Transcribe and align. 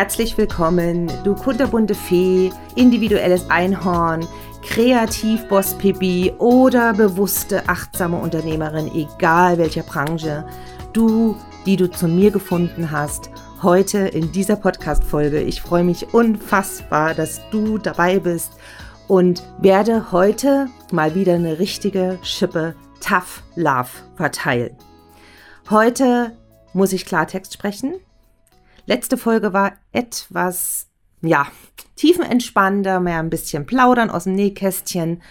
Herzlich 0.00 0.38
willkommen, 0.38 1.12
du 1.24 1.34
kunterbunte 1.34 1.94
Fee, 1.94 2.50
individuelles 2.74 3.50
Einhorn, 3.50 4.26
Kreativboss 4.62 5.76
Pipi 5.76 6.32
oder 6.38 6.94
bewusste, 6.94 7.68
achtsame 7.68 8.16
Unternehmerin, 8.16 8.90
egal 8.94 9.58
welcher 9.58 9.82
Branche. 9.82 10.46
Du, 10.94 11.36
die 11.66 11.76
du 11.76 11.90
zu 11.90 12.08
mir 12.08 12.30
gefunden 12.30 12.90
hast, 12.90 13.28
heute 13.62 13.98
in 13.98 14.32
dieser 14.32 14.56
Podcast-Folge. 14.56 15.42
Ich 15.42 15.60
freue 15.60 15.84
mich 15.84 16.14
unfassbar, 16.14 17.12
dass 17.12 17.42
du 17.50 17.76
dabei 17.76 18.20
bist 18.20 18.52
und 19.06 19.42
werde 19.58 20.12
heute 20.12 20.68
mal 20.92 21.14
wieder 21.14 21.34
eine 21.34 21.58
richtige 21.58 22.18
Schippe 22.22 22.74
Tough 23.06 23.42
Love 23.54 23.90
verteilen. 24.16 24.74
Heute 25.68 26.32
muss 26.72 26.94
ich 26.94 27.04
Klartext 27.04 27.52
sprechen. 27.52 27.96
Letzte 28.90 29.16
Folge 29.16 29.52
war 29.52 29.74
etwas, 29.92 30.88
ja, 31.22 31.46
tiefenentspannender, 31.94 32.98
mehr 32.98 33.20
ein 33.20 33.30
bisschen 33.30 33.64
plaudern 33.64 34.10
aus 34.10 34.24
dem 34.24 34.32
Nähkästchen. 34.32 35.22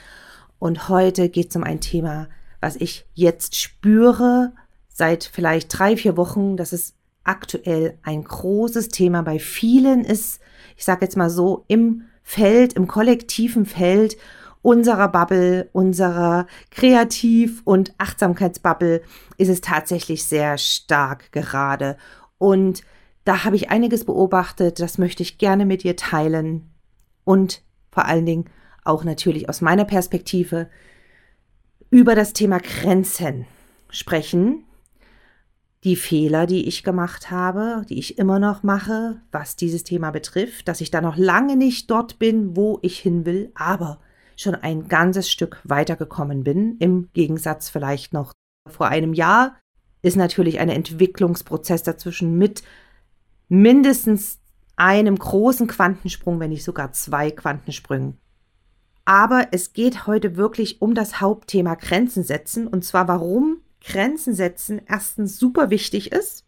Und 0.59 0.87
heute 0.87 1.27
geht 1.27 1.49
es 1.49 1.57
um 1.57 1.65
ein 1.65 1.81
Thema, 1.81 2.29
was 2.61 2.77
ich 2.77 3.05
jetzt 3.15 3.57
spüre, 3.57 4.53
seit 4.87 5.25
vielleicht 5.25 5.77
drei, 5.77 5.97
vier 5.97 6.15
Wochen, 6.15 6.55
dass 6.55 6.71
es 6.71 6.93
aktuell 7.25 7.97
ein 8.01 8.23
großes 8.23 8.87
Thema 8.87 9.23
bei 9.23 9.39
vielen 9.39 10.05
ist. 10.05 10.39
Ich 10.77 10.85
sage 10.85 11.03
jetzt 11.03 11.17
mal 11.17 11.29
so, 11.29 11.65
im 11.67 12.03
Feld, 12.23 12.71
im 12.71 12.87
kollektiven 12.87 13.65
Feld 13.65 14.15
unserer 14.61 15.09
Bubble, 15.09 15.67
unserer 15.73 16.47
Kreativ- 16.71 17.61
und 17.65 17.93
Achtsamkeitsbubble 17.97 19.01
ist 19.35 19.49
es 19.49 19.59
tatsächlich 19.59 20.23
sehr 20.23 20.57
stark 20.57 21.33
gerade. 21.33 21.97
Und 22.37 22.83
da 23.29 23.43
habe 23.43 23.55
ich 23.55 23.69
einiges 23.69 24.05
beobachtet, 24.05 24.79
das 24.79 24.97
möchte 24.97 25.21
ich 25.21 25.37
gerne 25.37 25.67
mit 25.67 25.83
dir 25.83 25.95
teilen. 25.95 26.71
Und 27.25 27.61
vor 27.91 28.05
allen 28.05 28.25
Dingen 28.25 28.45
auch 28.83 29.03
natürlich 29.03 29.49
aus 29.49 29.61
meiner 29.61 29.85
Perspektive 29.85 30.67
über 31.91 32.15
das 32.15 32.33
Thema 32.33 32.57
Grenzen 32.57 33.45
sprechen. 33.91 34.63
Die 35.83 35.95
Fehler, 35.95 36.47
die 36.47 36.67
ich 36.67 36.83
gemacht 36.83 37.29
habe, 37.29 37.85
die 37.87 37.99
ich 37.99 38.17
immer 38.17 38.39
noch 38.39 38.63
mache, 38.63 39.21
was 39.31 39.55
dieses 39.55 39.83
Thema 39.83 40.09
betrifft, 40.09 40.67
dass 40.67 40.81
ich 40.81 40.89
da 40.89 40.99
noch 40.99 41.15
lange 41.15 41.55
nicht 41.55 41.91
dort 41.91 42.17
bin, 42.17 42.55
wo 42.55 42.79
ich 42.81 42.97
hin 42.97 43.27
will, 43.27 43.51
aber 43.53 43.99
schon 44.37 44.55
ein 44.55 44.87
ganzes 44.87 45.29
Stück 45.29 45.61
weitergekommen 45.65 46.43
bin, 46.43 46.77
im 46.79 47.09
Gegensatz 47.13 47.69
vielleicht 47.69 48.11
noch 48.11 48.33
vor 48.67 48.87
einem 48.87 49.13
Jahr, 49.13 49.55
ist 50.01 50.17
natürlich 50.17 50.59
ein 50.59 50.69
Entwicklungsprozess 50.69 51.83
dazwischen 51.83 52.35
mit 52.35 52.63
mindestens 53.49 54.39
einem 54.75 55.17
großen 55.17 55.67
Quantensprung, 55.67 56.39
wenn 56.39 56.51
nicht 56.51 56.63
sogar 56.63 56.93
zwei 56.93 57.31
Quantensprüngen. 57.31 58.17
Aber 59.03 59.47
es 59.51 59.73
geht 59.73 60.07
heute 60.07 60.37
wirklich 60.37 60.81
um 60.81 60.95
das 60.95 61.19
Hauptthema 61.19 61.75
Grenzen 61.75 62.23
setzen 62.23 62.67
und 62.67 62.85
zwar 62.85 63.07
warum 63.07 63.57
Grenzen 63.83 64.33
setzen 64.33 64.81
erstens 64.85 65.37
super 65.37 65.69
wichtig 65.69 66.11
ist 66.11 66.45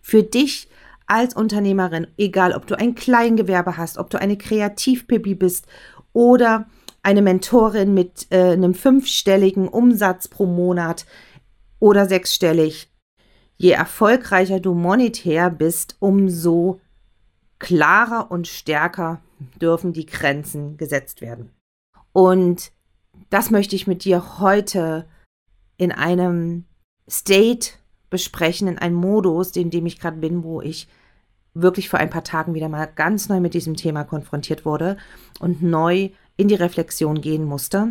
für 0.00 0.22
dich 0.22 0.68
als 1.06 1.34
Unternehmerin, 1.34 2.06
egal 2.16 2.52
ob 2.52 2.66
du 2.66 2.78
ein 2.78 2.94
Kleingewerbe 2.94 3.76
hast, 3.76 3.98
ob 3.98 4.10
du 4.10 4.20
eine 4.20 4.38
Kreativpipi 4.38 5.34
bist 5.34 5.66
oder 6.12 6.68
eine 7.02 7.22
Mentorin 7.22 7.94
mit 7.94 8.26
äh, 8.30 8.52
einem 8.52 8.74
fünfstelligen 8.74 9.68
Umsatz 9.68 10.28
pro 10.28 10.46
Monat 10.46 11.06
oder 11.78 12.06
sechsstellig. 12.06 12.90
Je 13.58 13.72
erfolgreicher 13.72 14.60
du 14.60 14.72
monetär 14.72 15.50
bist, 15.50 15.96
umso 15.98 16.80
klarer 17.58 18.30
und 18.30 18.46
stärker 18.46 19.20
dürfen 19.60 19.92
die 19.92 20.06
Grenzen 20.06 20.76
gesetzt 20.76 21.20
werden. 21.20 21.50
Und 22.12 22.70
das 23.30 23.50
möchte 23.50 23.74
ich 23.74 23.88
mit 23.88 24.04
dir 24.04 24.38
heute 24.38 25.06
in 25.76 25.90
einem 25.90 26.64
State 27.10 27.70
besprechen, 28.10 28.68
in 28.68 28.78
einem 28.78 28.94
Modus, 28.94 29.56
in 29.56 29.70
dem 29.70 29.86
ich 29.86 29.98
gerade 29.98 30.18
bin, 30.18 30.44
wo 30.44 30.60
ich 30.60 30.88
wirklich 31.52 31.88
vor 31.88 31.98
ein 31.98 32.10
paar 32.10 32.24
Tagen 32.24 32.54
wieder 32.54 32.68
mal 32.68 32.86
ganz 32.86 33.28
neu 33.28 33.40
mit 33.40 33.54
diesem 33.54 33.74
Thema 33.74 34.04
konfrontiert 34.04 34.64
wurde 34.64 34.96
und 35.40 35.62
neu 35.62 36.10
in 36.36 36.46
die 36.46 36.54
Reflexion 36.54 37.20
gehen 37.20 37.44
musste. 37.44 37.88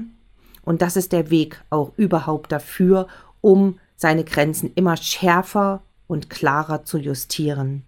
Und 0.63 0.81
das 0.81 0.95
ist 0.95 1.11
der 1.11 1.29
Weg 1.29 1.61
auch 1.69 1.91
überhaupt 1.97 2.51
dafür, 2.51 3.07
um 3.41 3.79
seine 3.97 4.23
Grenzen 4.23 4.71
immer 4.75 4.95
schärfer 4.95 5.81
und 6.07 6.29
klarer 6.29 6.85
zu 6.85 6.97
justieren. 6.97 7.85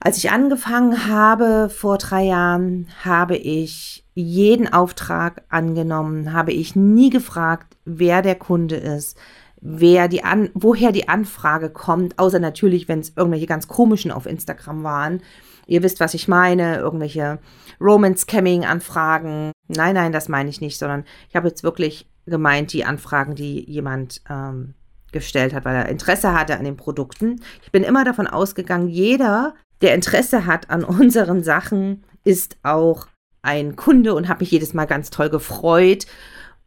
Als 0.00 0.18
ich 0.18 0.30
angefangen 0.30 1.08
habe 1.08 1.70
vor 1.70 1.98
drei 1.98 2.24
Jahren, 2.24 2.88
habe 3.02 3.36
ich 3.36 4.04
jeden 4.14 4.72
Auftrag 4.72 5.42
angenommen, 5.48 6.32
habe 6.32 6.52
ich 6.52 6.76
nie 6.76 7.10
gefragt, 7.10 7.76
wer 7.84 8.22
der 8.22 8.36
Kunde 8.36 8.76
ist, 8.76 9.16
wer 9.60 10.06
die 10.06 10.22
an, 10.22 10.50
woher 10.54 10.92
die 10.92 11.08
Anfrage 11.08 11.70
kommt, 11.70 12.18
außer 12.18 12.38
natürlich, 12.38 12.86
wenn 12.86 13.00
es 13.00 13.12
irgendwelche 13.16 13.46
ganz 13.46 13.66
komischen 13.66 14.12
auf 14.12 14.26
Instagram 14.26 14.84
waren. 14.84 15.20
Ihr 15.66 15.82
wisst, 15.82 15.98
was 15.98 16.14
ich 16.14 16.28
meine, 16.28 16.78
irgendwelche 16.78 17.40
Romance-Camming-Anfragen. 17.80 19.52
Nein, 19.66 19.94
nein, 19.94 20.12
das 20.12 20.28
meine 20.28 20.48
ich 20.48 20.60
nicht, 20.60 20.78
sondern 20.78 21.04
ich 21.28 21.34
habe 21.34 21.48
jetzt 21.48 21.64
wirklich 21.64 22.08
gemeint, 22.26 22.72
die 22.72 22.84
Anfragen, 22.84 23.34
die 23.34 23.68
jemand 23.68 24.22
ähm, 24.30 24.74
gestellt 25.12 25.54
hat, 25.54 25.64
weil 25.64 25.76
er 25.76 25.88
Interesse 25.88 26.32
hatte 26.32 26.58
an 26.58 26.64
den 26.64 26.76
Produkten. 26.76 27.40
Ich 27.62 27.72
bin 27.72 27.82
immer 27.82 28.04
davon 28.04 28.26
ausgegangen, 28.26 28.88
jeder, 28.88 29.54
der 29.80 29.94
Interesse 29.94 30.46
hat 30.46 30.70
an 30.70 30.84
unseren 30.84 31.42
Sachen, 31.42 32.04
ist 32.24 32.56
auch 32.62 33.06
ein 33.42 33.76
Kunde 33.76 34.14
und 34.14 34.28
habe 34.28 34.40
mich 34.40 34.50
jedes 34.50 34.74
Mal 34.74 34.86
ganz 34.86 35.10
toll 35.10 35.30
gefreut 35.30 36.06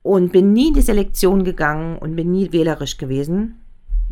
und 0.03 0.31
bin 0.31 0.53
nie 0.53 0.69
in 0.69 0.74
die 0.74 0.81
Selektion 0.81 1.44
gegangen 1.44 1.97
und 1.97 2.16
bin 2.16 2.31
nie 2.31 2.51
wählerisch 2.51 2.97
gewesen. 2.97 3.62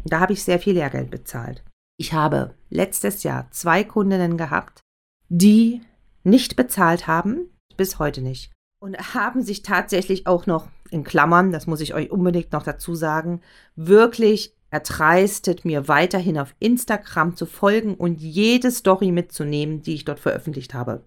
Da 0.06 0.20
habe 0.20 0.34
ich 0.34 0.44
sehr 0.44 0.60
viel 0.60 0.74
Lehrgeld 0.74 1.10
bezahlt. 1.10 1.64
Ich 1.98 2.14
habe 2.14 2.54
letztes 2.70 3.24
Jahr 3.24 3.48
zwei 3.52 3.84
Kundinnen 3.84 4.38
gehabt, 4.38 4.82
die 5.28 5.82
nicht 6.24 6.56
bezahlt 6.56 7.08
haben, 7.08 7.50
bis 7.76 8.00
heute 8.00 8.22
nicht. 8.22 8.52
Und 8.82 9.14
haben 9.14 9.42
sich 9.42 9.64
tatsächlich 9.64 10.26
auch 10.26 10.46
noch 10.46 10.70
in 10.92 11.04
Klammern, 11.04 11.52
das 11.52 11.68
muss 11.68 11.82
ich 11.82 11.94
euch 11.94 12.12
unbedingt 12.12 12.52
noch 12.52 12.64
dazu 12.64 12.96
sagen, 12.96 13.42
wirklich 13.76 14.56
erdreistet, 14.72 15.66
mir 15.66 15.88
weiterhin 15.88 16.38
auf 16.38 16.54
Instagram 16.60 17.36
zu 17.36 17.46
folgen 17.46 17.96
und 17.96 18.22
jede 18.22 18.72
Story 18.72 19.12
mitzunehmen, 19.12 19.82
die 19.82 19.96
ich 19.96 20.06
dort 20.06 20.20
veröffentlicht 20.20 20.74
habe. 20.74 21.04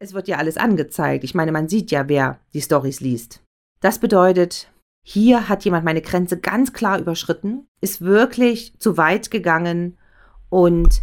Es 0.00 0.14
wird 0.14 0.28
ja 0.28 0.38
alles 0.38 0.56
angezeigt. 0.56 1.24
Ich 1.24 1.34
meine, 1.34 1.52
man 1.52 1.68
sieht 1.68 1.90
ja, 1.90 2.08
wer 2.08 2.40
die 2.52 2.60
Stories 2.60 3.00
liest. 3.00 3.42
Das 3.80 3.98
bedeutet, 3.98 4.70
hier 5.06 5.48
hat 5.48 5.64
jemand 5.64 5.84
meine 5.84 6.02
Grenze 6.02 6.40
ganz 6.40 6.72
klar 6.72 6.98
überschritten, 6.98 7.66
ist 7.80 8.00
wirklich 8.00 8.78
zu 8.78 8.96
weit 8.96 9.30
gegangen 9.30 9.98
und 10.48 11.02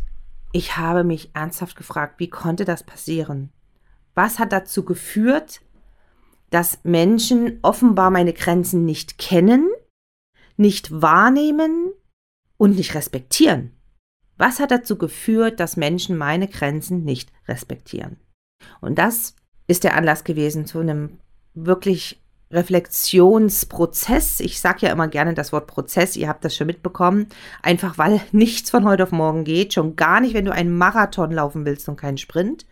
ich 0.52 0.78
habe 0.78 1.04
mich 1.04 1.32
ernsthaft 1.34 1.78
gefragt, 1.78 2.16
wie 2.20 2.30
konnte 2.30 2.66
das 2.66 2.84
passieren? 2.84 3.52
Was 4.16 4.40
hat 4.40 4.52
dazu 4.52 4.84
geführt, 4.84 5.62
dass 6.52 6.80
Menschen 6.84 7.58
offenbar 7.64 8.12
meine 8.12 8.34
Grenzen 8.34 8.86
nicht 8.86 9.18
kennen, 9.18 9.68
nicht 10.58 11.02
wahrnehmen 11.02 11.92
und 12.58 12.76
nicht 12.76 12.94
respektieren? 12.94 13.72
Was 14.38 14.60
hat 14.60 14.72
dazu 14.72 14.98
geführt, 14.98 15.60
dass 15.60 15.78
Menschen 15.78 16.18
meine 16.18 16.48
Grenzen 16.48 17.04
nicht 17.04 17.32
respektieren? 17.48 18.18
Und 18.80 18.98
das 18.98 19.36
ist 19.68 19.84
der 19.84 19.96
Anlass 19.96 20.24
gewesen 20.24 20.66
zu 20.66 20.80
einem 20.80 21.20
wirklich 21.54 22.22
Reflexionsprozess. 22.52 24.40
Ich 24.40 24.60
sage 24.60 24.86
ja 24.86 24.92
immer 24.92 25.08
gerne 25.08 25.34
das 25.34 25.54
Wort 25.54 25.68
Prozess, 25.68 26.18
ihr 26.18 26.28
habt 26.28 26.44
das 26.44 26.56
schon 26.56 26.68
mitbekommen, 26.68 27.28
einfach 27.62 27.98
weil 27.98 28.22
nichts 28.32 28.70
von 28.70 28.86
heute 28.86 29.04
auf 29.04 29.12
morgen 29.12 29.44
geht, 29.44 29.74
schon 29.74 29.96
gar 29.96 30.20
nicht, 30.20 30.34
wenn 30.34 30.46
du 30.46 30.54
einen 30.54 30.78
Marathon 30.78 31.32
laufen 31.32 31.66
willst 31.66 31.88
und 31.88 31.96
keinen 31.96 32.18
Sprint. 32.18 32.66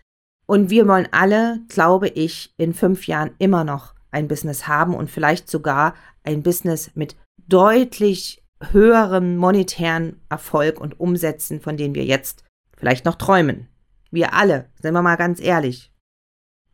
Und 0.50 0.68
wir 0.68 0.88
wollen 0.88 1.06
alle, 1.12 1.60
glaube 1.68 2.08
ich, 2.08 2.52
in 2.56 2.74
fünf 2.74 3.06
Jahren 3.06 3.36
immer 3.38 3.62
noch 3.62 3.94
ein 4.10 4.26
Business 4.26 4.66
haben 4.66 4.96
und 4.96 5.08
vielleicht 5.08 5.48
sogar 5.48 5.94
ein 6.24 6.42
Business 6.42 6.90
mit 6.96 7.14
deutlich 7.46 8.44
höherem 8.72 9.36
monetären 9.36 10.20
Erfolg 10.28 10.80
und 10.80 10.98
Umsätzen, 10.98 11.60
von 11.60 11.76
denen 11.76 11.94
wir 11.94 12.04
jetzt 12.04 12.42
vielleicht 12.76 13.04
noch 13.04 13.14
träumen. 13.14 13.68
Wir 14.10 14.34
alle, 14.34 14.68
sind 14.82 14.92
wir 14.92 15.02
mal 15.02 15.14
ganz 15.14 15.40
ehrlich. 15.40 15.92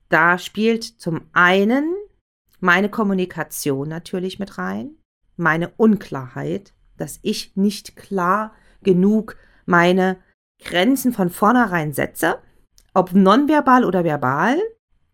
Da 0.08 0.38
spielt 0.38 0.82
zum 0.82 1.28
einen 1.34 1.92
meine 2.60 2.88
Kommunikation 2.88 3.90
natürlich 3.90 4.38
mit 4.38 4.56
rein, 4.56 4.92
meine 5.36 5.68
Unklarheit, 5.76 6.72
dass 6.96 7.18
ich 7.20 7.54
nicht 7.56 7.94
klar 7.94 8.54
genug 8.82 9.36
meine 9.66 10.16
Grenzen 10.64 11.12
von 11.12 11.28
vornherein 11.28 11.92
setze, 11.92 12.38
ob 12.96 13.12
nonverbal 13.12 13.84
oder 13.84 14.04
verbal, 14.04 14.58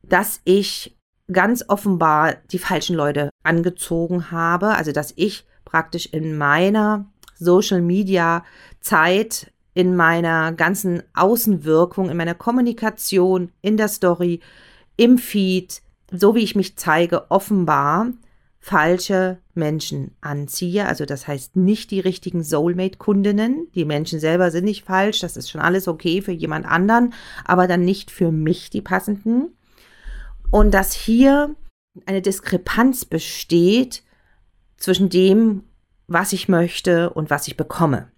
dass 0.04 0.40
ich 0.44 0.96
ganz 1.32 1.64
offenbar 1.66 2.36
die 2.52 2.60
falschen 2.60 2.94
Leute 2.94 3.30
angezogen 3.42 4.30
habe, 4.30 4.76
also 4.76 4.92
dass 4.92 5.12
ich 5.16 5.44
praktisch 5.64 6.06
in 6.06 6.38
meiner 6.38 7.06
Social 7.34 7.82
Media 7.82 8.44
Zeit 8.80 9.52
in 9.74 9.96
meiner 9.96 10.52
ganzen 10.52 11.02
Außenwirkung, 11.14 12.08
in 12.08 12.16
meiner 12.16 12.34
Kommunikation, 12.34 13.50
in 13.62 13.76
der 13.76 13.88
Story, 13.88 14.40
im 14.96 15.18
Feed, 15.18 15.82
so 16.12 16.34
wie 16.36 16.44
ich 16.44 16.54
mich 16.54 16.76
zeige, 16.76 17.30
offenbar 17.30 18.08
falsche 18.64 19.38
Menschen 19.54 20.12
anziehe. 20.20 20.86
Also 20.86 21.04
das 21.04 21.26
heißt 21.26 21.56
nicht 21.56 21.90
die 21.90 21.98
richtigen 21.98 22.44
Soulmate-Kundinnen. 22.44 23.66
Die 23.74 23.84
Menschen 23.84 24.20
selber 24.20 24.52
sind 24.52 24.64
nicht 24.64 24.84
falsch, 24.84 25.18
das 25.18 25.36
ist 25.36 25.50
schon 25.50 25.60
alles 25.60 25.88
okay 25.88 26.22
für 26.22 26.30
jemand 26.30 26.64
anderen, 26.64 27.12
aber 27.44 27.66
dann 27.66 27.84
nicht 27.84 28.12
für 28.12 28.30
mich 28.30 28.70
die 28.70 28.80
passenden. 28.80 29.48
Und 30.52 30.72
dass 30.72 30.92
hier 30.92 31.56
eine 32.06 32.22
Diskrepanz 32.22 33.04
besteht 33.04 34.04
zwischen 34.76 35.08
dem, 35.08 35.64
was 36.06 36.32
ich 36.32 36.48
möchte 36.48 37.10
und 37.10 37.30
was 37.30 37.48
ich 37.48 37.56
bekomme. 37.56 38.12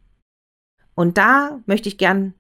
Und 0.94 1.16
da 1.16 1.60
möchte 1.64 1.88
ich 1.88 1.96
gern 1.96 2.34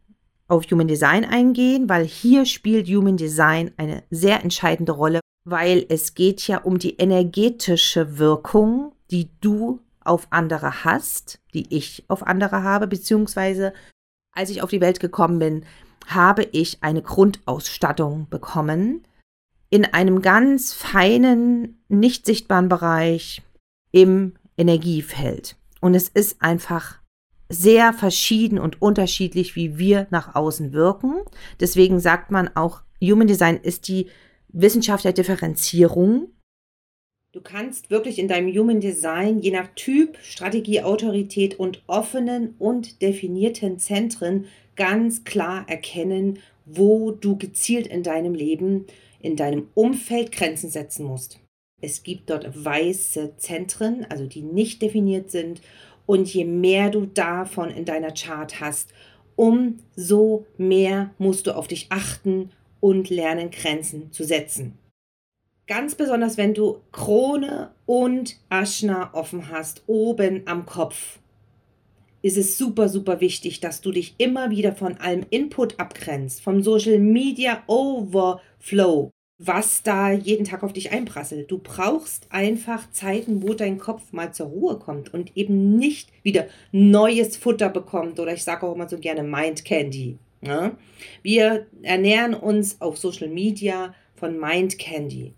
auf 0.48 0.64
Human 0.70 0.88
Design 0.88 1.24
eingehen, 1.24 1.88
weil 1.88 2.04
hier 2.04 2.44
spielt 2.44 2.88
Human 2.88 3.16
Design 3.16 3.72
eine 3.76 4.02
sehr 4.10 4.42
entscheidende 4.42 4.92
Rolle, 4.92 5.20
weil 5.44 5.86
es 5.88 6.14
geht 6.14 6.46
ja 6.46 6.58
um 6.58 6.78
die 6.78 6.96
energetische 6.96 8.18
Wirkung, 8.18 8.92
die 9.10 9.30
du 9.40 9.80
auf 10.00 10.26
andere 10.30 10.84
hast, 10.84 11.40
die 11.54 11.74
ich 11.74 12.04
auf 12.08 12.26
andere 12.26 12.62
habe, 12.62 12.86
beziehungsweise 12.86 13.72
als 14.32 14.50
ich 14.50 14.62
auf 14.62 14.70
die 14.70 14.80
Welt 14.80 15.00
gekommen 15.00 15.38
bin, 15.38 15.64
habe 16.06 16.42
ich 16.52 16.82
eine 16.82 17.02
Grundausstattung 17.02 18.28
bekommen 18.28 19.06
in 19.70 19.84
einem 19.84 20.22
ganz 20.22 20.72
feinen, 20.72 21.82
nicht 21.88 22.26
sichtbaren 22.26 22.68
Bereich 22.68 23.42
im 23.92 24.34
Energiefeld. 24.56 25.56
Und 25.80 25.94
es 25.94 26.08
ist 26.08 26.42
einfach 26.42 27.00
sehr 27.48 27.92
verschieden 27.92 28.58
und 28.58 28.80
unterschiedlich, 28.80 29.56
wie 29.56 29.78
wir 29.78 30.06
nach 30.10 30.34
außen 30.34 30.72
wirken. 30.72 31.14
Deswegen 31.60 32.00
sagt 32.00 32.30
man 32.30 32.48
auch, 32.56 32.82
Human 33.02 33.26
Design 33.26 33.58
ist 33.62 33.88
die 33.88 34.06
Wissenschaft 34.48 35.04
der 35.04 35.12
Differenzierung. 35.12 36.28
Du 37.32 37.40
kannst 37.40 37.90
wirklich 37.90 38.20
in 38.20 38.28
deinem 38.28 38.54
Human 38.56 38.80
Design 38.80 39.40
je 39.40 39.50
nach 39.50 39.68
Typ, 39.74 40.16
Strategie, 40.22 40.82
Autorität 40.82 41.58
und 41.58 41.82
offenen 41.88 42.54
und 42.58 43.02
definierten 43.02 43.78
Zentren 43.78 44.46
ganz 44.76 45.24
klar 45.24 45.68
erkennen, 45.68 46.38
wo 46.64 47.10
du 47.10 47.36
gezielt 47.36 47.88
in 47.88 48.04
deinem 48.04 48.34
Leben, 48.34 48.86
in 49.20 49.36
deinem 49.36 49.68
Umfeld 49.74 50.32
Grenzen 50.32 50.70
setzen 50.70 51.04
musst. 51.04 51.40
Es 51.80 52.02
gibt 52.02 52.30
dort 52.30 52.64
weiße 52.64 53.36
Zentren, 53.36 54.06
also 54.08 54.26
die 54.26 54.42
nicht 54.42 54.80
definiert 54.80 55.30
sind. 55.30 55.60
Und 56.06 56.32
je 56.32 56.44
mehr 56.44 56.90
du 56.90 57.06
davon 57.06 57.70
in 57.70 57.84
deiner 57.84 58.12
Chart 58.12 58.60
hast, 58.60 58.90
umso 59.36 60.46
mehr 60.58 61.10
musst 61.18 61.46
du 61.46 61.56
auf 61.56 61.66
dich 61.66 61.86
achten 61.90 62.50
und 62.80 63.10
lernen, 63.10 63.50
Grenzen 63.50 64.12
zu 64.12 64.24
setzen. 64.24 64.78
Ganz 65.66 65.94
besonders, 65.94 66.36
wenn 66.36 66.52
du 66.52 66.82
Krone 66.92 67.70
und 67.86 68.36
Aschna 68.50 69.14
offen 69.14 69.48
hast, 69.50 69.82
oben 69.86 70.42
am 70.46 70.66
Kopf, 70.66 71.18
ist 72.20 72.36
es 72.36 72.58
super, 72.58 72.88
super 72.88 73.20
wichtig, 73.20 73.60
dass 73.60 73.80
du 73.80 73.90
dich 73.90 74.14
immer 74.18 74.50
wieder 74.50 74.74
von 74.74 74.98
allem 74.98 75.24
Input 75.30 75.78
abgrenzt, 75.78 76.42
vom 76.42 76.62
Social 76.62 76.98
Media 76.98 77.62
Overflow, 77.66 79.10
was 79.38 79.82
da 79.82 80.12
jeden 80.12 80.44
Tag 80.44 80.62
auf 80.62 80.72
dich 80.72 80.92
einprasselt. 80.92 81.50
Du 81.50 81.58
brauchst 81.58 82.26
einfach 82.30 82.90
Zeiten, 82.92 83.42
wo 83.42 83.54
dein 83.54 83.78
Kopf 83.78 84.12
mal 84.12 84.32
zur 84.32 84.46
Ruhe 84.46 84.78
kommt 84.78 85.12
und 85.12 85.36
eben 85.36 85.76
nicht 85.76 86.10
wieder 86.22 86.46
neues 86.70 87.36
Futter 87.36 87.68
bekommt 87.68 88.20
oder 88.20 88.32
ich 88.32 88.44
sage 88.44 88.66
auch 88.66 88.74
immer 88.74 88.88
so 88.88 88.98
gerne 88.98 89.22
Mind 89.22 89.64
Candy. 89.64 90.18
Ne? 90.40 90.76
Wir 91.22 91.66
ernähren 91.82 92.34
uns 92.34 92.80
auf 92.80 92.96
Social 92.96 93.28
Media 93.28 93.94
von 94.14 94.38
Mind 94.38 94.78
Candy. 94.78 95.34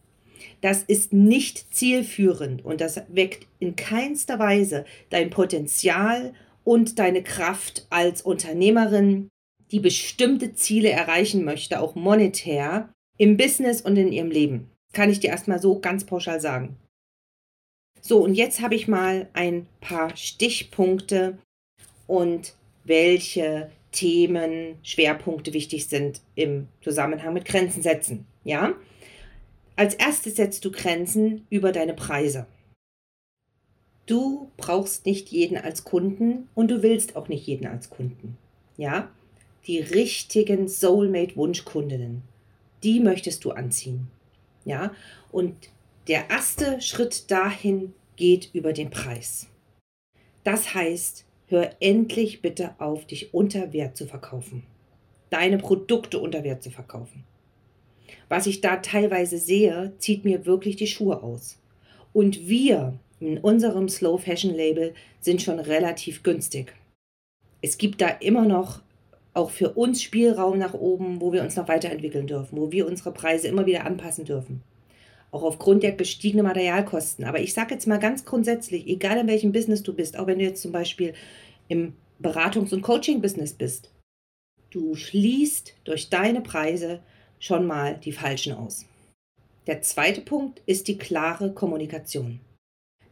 Das 0.60 0.82
ist 0.82 1.12
nicht 1.12 1.72
zielführend 1.74 2.64
und 2.64 2.80
das 2.80 3.00
weckt 3.08 3.46
in 3.58 3.76
keinster 3.76 4.38
Weise 4.38 4.84
dein 5.10 5.30
Potenzial 5.30 6.34
und 6.64 6.98
deine 6.98 7.22
Kraft 7.22 7.86
als 7.90 8.22
Unternehmerin, 8.22 9.28
die 9.70 9.80
bestimmte 9.80 10.54
Ziele 10.54 10.90
erreichen 10.90 11.44
möchte, 11.44 11.80
auch 11.80 11.94
monetär, 11.94 12.90
im 13.18 13.36
Business 13.36 13.80
und 13.80 13.96
in 13.96 14.12
ihrem 14.12 14.30
Leben. 14.30 14.70
Kann 14.92 15.10
ich 15.10 15.20
dir 15.20 15.30
erstmal 15.30 15.60
so 15.60 15.78
ganz 15.78 16.04
pauschal 16.04 16.40
sagen. 16.40 16.76
So, 18.00 18.22
und 18.22 18.34
jetzt 18.34 18.60
habe 18.60 18.74
ich 18.74 18.86
mal 18.86 19.28
ein 19.32 19.66
paar 19.80 20.16
Stichpunkte 20.16 21.38
und 22.06 22.54
welche 22.84 23.70
Themen, 23.90 24.76
Schwerpunkte 24.82 25.52
wichtig 25.52 25.88
sind 25.88 26.20
im 26.34 26.68
Zusammenhang 26.82 27.34
mit 27.34 27.46
Grenzen 27.46 27.82
setzen. 27.82 28.26
Ja? 28.44 28.74
Als 29.74 29.94
erstes 29.94 30.36
setzt 30.36 30.64
du 30.64 30.70
Grenzen 30.70 31.46
über 31.50 31.72
deine 31.72 31.94
Preise. 31.94 32.46
Du 34.06 34.50
brauchst 34.56 35.04
nicht 35.04 35.30
jeden 35.30 35.56
als 35.56 35.84
Kunden 35.84 36.48
und 36.54 36.70
du 36.70 36.82
willst 36.82 37.16
auch 37.16 37.28
nicht 37.28 37.46
jeden 37.46 37.66
als 37.66 37.90
Kunden. 37.90 38.38
Ja? 38.76 39.10
Die 39.66 39.80
richtigen 39.80 40.68
Soulmate 40.68 41.34
Wunschkundinnen, 41.36 42.22
die 42.86 43.00
möchtest 43.00 43.44
du 43.44 43.50
anziehen. 43.50 44.06
Ja? 44.64 44.92
Und 45.32 45.54
der 46.06 46.30
erste 46.30 46.80
Schritt 46.80 47.32
dahin 47.32 47.92
geht 48.14 48.50
über 48.54 48.72
den 48.72 48.90
Preis. 48.90 49.48
Das 50.44 50.72
heißt, 50.72 51.24
hör 51.48 51.70
endlich 51.80 52.42
bitte 52.42 52.76
auf, 52.78 53.04
dich 53.04 53.34
unter 53.34 53.72
Wert 53.72 53.96
zu 53.96 54.06
verkaufen. 54.06 54.62
Deine 55.30 55.58
Produkte 55.58 56.20
unter 56.20 56.44
Wert 56.44 56.62
zu 56.62 56.70
verkaufen. 56.70 57.24
Was 58.28 58.46
ich 58.46 58.60
da 58.60 58.76
teilweise 58.76 59.38
sehe, 59.38 59.92
zieht 59.98 60.24
mir 60.24 60.46
wirklich 60.46 60.76
die 60.76 60.86
Schuhe 60.86 61.24
aus. 61.24 61.58
Und 62.12 62.46
wir 62.46 63.00
in 63.18 63.38
unserem 63.38 63.88
Slow 63.88 64.22
Fashion 64.22 64.54
Label 64.54 64.94
sind 65.20 65.42
schon 65.42 65.58
relativ 65.58 66.22
günstig. 66.22 66.72
Es 67.62 67.78
gibt 67.78 68.00
da 68.00 68.08
immer 68.08 68.44
noch 68.44 68.82
auch 69.36 69.50
für 69.50 69.70
uns 69.70 70.02
Spielraum 70.02 70.58
nach 70.58 70.74
oben, 70.74 71.20
wo 71.20 71.32
wir 71.32 71.42
uns 71.42 71.56
noch 71.56 71.68
weiterentwickeln 71.68 72.26
dürfen, 72.26 72.58
wo 72.58 72.72
wir 72.72 72.86
unsere 72.86 73.12
Preise 73.12 73.48
immer 73.48 73.66
wieder 73.66 73.84
anpassen 73.84 74.24
dürfen 74.24 74.62
auch 75.36 75.42
aufgrund 75.42 75.82
der 75.82 75.92
gestiegenen 75.92 76.46
Materialkosten. 76.46 77.24
Aber 77.24 77.40
ich 77.40 77.52
sage 77.52 77.74
jetzt 77.74 77.86
mal 77.86 77.98
ganz 77.98 78.24
grundsätzlich, 78.24 78.86
egal 78.86 79.18
in 79.18 79.26
welchem 79.26 79.52
Business 79.52 79.82
du 79.82 79.92
bist, 79.92 80.18
auch 80.18 80.26
wenn 80.26 80.38
du 80.38 80.44
jetzt 80.44 80.62
zum 80.62 80.72
Beispiel 80.72 81.14
im 81.68 81.92
Beratungs- 82.22 82.72
und 82.72 82.82
Coaching-Business 82.82 83.52
bist, 83.52 83.90
du 84.70 84.94
schließt 84.94 85.74
durch 85.84 86.08
deine 86.08 86.40
Preise 86.40 87.00
schon 87.38 87.66
mal 87.66 87.98
die 88.02 88.12
falschen 88.12 88.54
aus. 88.54 88.86
Der 89.66 89.82
zweite 89.82 90.22
Punkt 90.22 90.62
ist 90.64 90.88
die 90.88 90.96
klare 90.96 91.52
Kommunikation. 91.52 92.40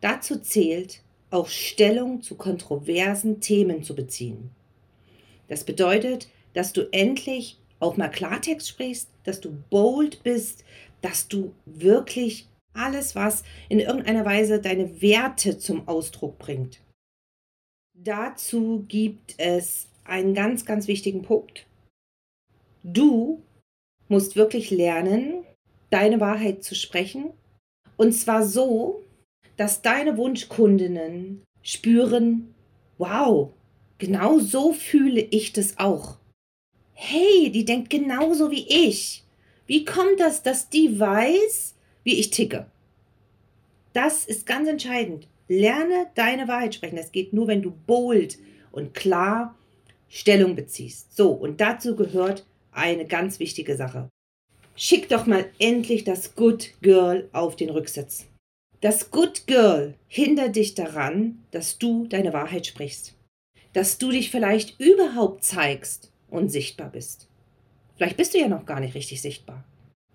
Dazu 0.00 0.38
zählt 0.38 1.02
auch 1.30 1.48
Stellung 1.48 2.22
zu 2.22 2.36
kontroversen 2.36 3.40
Themen 3.40 3.82
zu 3.82 3.94
beziehen. 3.94 4.50
Das 5.48 5.64
bedeutet, 5.64 6.28
dass 6.54 6.72
du 6.72 6.88
endlich 6.92 7.58
auch 7.80 7.96
mal 7.96 8.08
Klartext 8.08 8.68
sprichst, 8.68 9.10
dass 9.24 9.40
du 9.40 9.52
bold 9.70 10.22
bist, 10.22 10.64
dass 11.02 11.28
du 11.28 11.52
wirklich 11.66 12.48
alles, 12.72 13.14
was 13.14 13.44
in 13.68 13.78
irgendeiner 13.78 14.24
Weise 14.24 14.60
deine 14.60 15.00
Werte 15.00 15.58
zum 15.58 15.86
Ausdruck 15.86 16.38
bringt. 16.38 16.80
Dazu 17.96 18.84
gibt 18.88 19.34
es 19.38 19.88
einen 20.04 20.34
ganz, 20.34 20.64
ganz 20.64 20.88
wichtigen 20.88 21.22
Punkt. 21.22 21.66
Du 22.82 23.42
musst 24.08 24.36
wirklich 24.36 24.70
lernen, 24.70 25.44
deine 25.90 26.20
Wahrheit 26.20 26.64
zu 26.64 26.74
sprechen. 26.74 27.32
Und 27.96 28.12
zwar 28.12 28.44
so, 28.44 29.02
dass 29.56 29.82
deine 29.82 30.16
Wunschkundinnen 30.16 31.42
spüren, 31.62 32.54
wow, 32.98 33.52
genau 33.98 34.38
so 34.38 34.72
fühle 34.72 35.20
ich 35.20 35.52
das 35.52 35.78
auch. 35.78 36.16
Hey, 36.92 37.50
die 37.50 37.64
denkt 37.64 37.90
genauso 37.90 38.50
wie 38.50 38.66
ich. 38.68 39.24
Wie 39.66 39.84
kommt 39.84 40.20
das, 40.20 40.42
dass 40.42 40.68
die 40.68 40.98
weiß, 40.98 41.74
wie 42.02 42.14
ich 42.14 42.30
ticke? 42.30 42.66
Das 43.92 44.24
ist 44.24 44.46
ganz 44.46 44.68
entscheidend. 44.68 45.26
Lerne 45.48 46.06
deine 46.14 46.48
Wahrheit 46.48 46.74
sprechen. 46.74 46.96
Das 46.96 47.12
geht 47.12 47.32
nur, 47.32 47.46
wenn 47.46 47.62
du 47.62 47.70
bold 47.70 48.38
und 48.72 48.94
klar 48.94 49.56
Stellung 50.08 50.54
beziehst. 50.54 51.16
So, 51.16 51.30
und 51.32 51.60
dazu 51.60 51.96
gehört 51.96 52.44
eine 52.72 53.06
ganz 53.06 53.38
wichtige 53.38 53.76
Sache. 53.76 54.08
Schick 54.76 55.08
doch 55.08 55.26
mal 55.26 55.46
endlich 55.58 56.04
das 56.04 56.34
Good 56.34 56.72
Girl 56.82 57.28
auf 57.32 57.56
den 57.56 57.70
Rücksitz. 57.70 58.26
Das 58.80 59.10
Good 59.10 59.46
Girl 59.46 59.94
hindert 60.08 60.56
dich 60.56 60.74
daran, 60.74 61.44
dass 61.52 61.78
du 61.78 62.06
deine 62.06 62.32
Wahrheit 62.32 62.66
sprichst. 62.66 63.14
Dass 63.74 63.98
du 63.98 64.10
dich 64.10 64.30
vielleicht 64.30 64.80
überhaupt 64.80 65.44
zeigst 65.44 66.10
und 66.30 66.48
sichtbar 66.48 66.88
bist. 66.88 67.28
Vielleicht 67.96 68.16
bist 68.16 68.32
du 68.32 68.38
ja 68.38 68.48
noch 68.48 68.64
gar 68.64 68.80
nicht 68.80 68.94
richtig 68.94 69.20
sichtbar. 69.20 69.64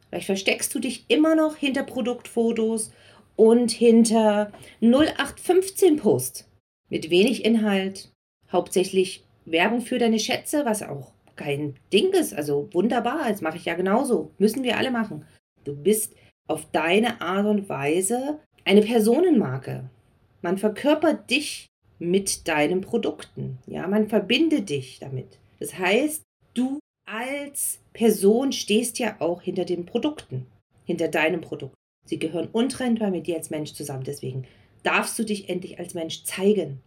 Vielleicht 0.09 0.25
versteckst 0.25 0.73
du 0.73 0.79
dich 0.79 1.05
immer 1.07 1.35
noch 1.35 1.55
hinter 1.55 1.83
Produktfotos 1.83 2.91
und 3.35 3.71
hinter 3.71 4.51
0815 4.81 5.97
Posts 5.97 6.49
mit 6.89 7.09
wenig 7.09 7.45
Inhalt, 7.45 8.11
hauptsächlich 8.51 9.23
Werbung 9.45 9.81
für 9.81 9.99
deine 9.99 10.19
Schätze, 10.19 10.65
was 10.65 10.83
auch 10.83 11.11
kein 11.35 11.75
Ding 11.93 12.09
ist. 12.09 12.33
Also 12.33 12.67
wunderbar, 12.73 13.29
das 13.29 13.41
mache 13.41 13.57
ich 13.57 13.65
ja 13.65 13.75
genauso. 13.75 14.31
Müssen 14.39 14.63
wir 14.63 14.77
alle 14.77 14.91
machen. 14.91 15.25
Du 15.63 15.75
bist 15.75 16.13
auf 16.47 16.65
deine 16.71 17.21
Art 17.21 17.45
und 17.45 17.69
Weise 17.69 18.39
eine 18.65 18.81
Personenmarke. 18.81 19.89
Man 20.41 20.57
verkörpert 20.57 21.29
dich 21.29 21.68
mit 21.99 22.47
deinen 22.47 22.81
Produkten. 22.81 23.59
Ja, 23.67 23.87
man 23.87 24.07
verbindet 24.07 24.69
dich 24.69 24.99
damit. 24.99 25.37
Das 25.59 25.77
heißt, 25.77 26.23
du 26.53 26.79
als 27.05 27.79
Person 27.93 28.51
stehst 28.51 28.99
ja 28.99 29.17
auch 29.19 29.41
hinter 29.41 29.65
den 29.65 29.85
Produkten, 29.85 30.45
hinter 30.85 31.07
deinem 31.07 31.41
Produkt. 31.41 31.75
Sie 32.05 32.19
gehören 32.19 32.49
untrennbar 32.51 33.11
mit 33.11 33.27
dir 33.27 33.35
als 33.35 33.49
Mensch 33.49 33.73
zusammen. 33.73 34.03
Deswegen 34.03 34.45
darfst 34.83 35.19
du 35.19 35.23
dich 35.23 35.49
endlich 35.49 35.79
als 35.79 35.93
Mensch 35.93 36.23
zeigen. 36.23 36.81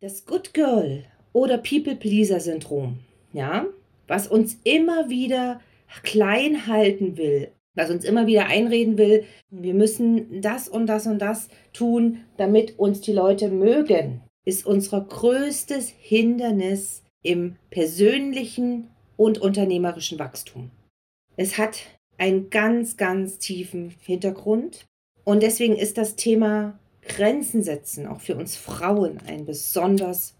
Das 0.00 0.26
Good 0.26 0.54
Girl 0.54 1.04
oder 1.32 1.58
People 1.58 1.96
Pleaser 1.96 2.40
Syndrom, 2.40 3.00
ja, 3.32 3.66
was 4.06 4.26
uns 4.26 4.58
immer 4.64 5.08
wieder 5.08 5.60
klein 6.02 6.66
halten 6.66 7.16
will, 7.16 7.50
was 7.74 7.90
uns 7.90 8.04
immer 8.04 8.26
wieder 8.26 8.46
einreden 8.46 8.98
will, 8.98 9.24
wir 9.50 9.74
müssen 9.74 10.40
das 10.40 10.68
und 10.68 10.86
das 10.86 11.06
und 11.06 11.18
das 11.18 11.48
tun, 11.72 12.18
damit 12.36 12.78
uns 12.78 13.00
die 13.00 13.12
Leute 13.12 13.48
mögen, 13.48 14.22
ist 14.44 14.66
unser 14.66 15.00
größtes 15.00 15.88
Hindernis 15.88 17.02
im 17.22 17.56
persönlichen 17.70 18.88
und 19.16 19.38
unternehmerischen 19.38 20.18
Wachstum. 20.18 20.70
Es 21.36 21.58
hat 21.58 21.82
einen 22.18 22.50
ganz, 22.50 22.96
ganz 22.96 23.38
tiefen 23.38 23.94
Hintergrund 24.00 24.86
und 25.24 25.42
deswegen 25.42 25.76
ist 25.76 25.98
das 25.98 26.16
Thema 26.16 26.78
Grenzen 27.02 27.62
setzen 27.62 28.06
auch 28.06 28.20
für 28.20 28.36
uns 28.36 28.56
Frauen 28.56 29.18
ein 29.26 29.46
besonders 29.46 30.34